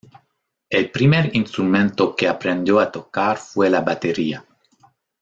El 0.71 0.89
primer 0.89 1.35
instrumento 1.35 2.15
que 2.15 2.27
aprendió 2.27 2.79
a 2.79 2.91
tocar 2.91 3.37
fue 3.37 3.69
la 3.69 3.81
batería. 3.81 4.43